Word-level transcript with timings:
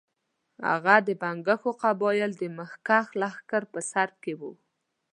هغه 0.69 0.95
د 1.07 1.09
بنګښو 1.21 1.71
قبایلو 1.81 2.37
د 2.41 2.43
مخکښ 2.59 3.05
لښکر 3.21 3.63
په 3.73 3.79
سر 3.91 4.09
کې 4.21 4.33
وو. 4.39 4.51